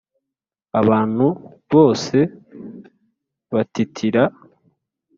[0.81, 1.27] abantu
[1.71, 2.17] bose
[3.53, 4.23] batitira.